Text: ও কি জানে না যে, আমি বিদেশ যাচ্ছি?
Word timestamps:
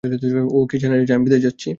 ও 0.51 0.59
কি 0.69 0.77
জানে 0.81 0.95
না 0.95 1.05
যে, 1.07 1.13
আমি 1.15 1.25
বিদেশ 1.27 1.41
যাচ্ছি? 1.47 1.69